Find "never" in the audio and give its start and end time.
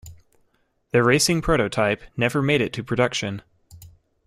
2.17-2.41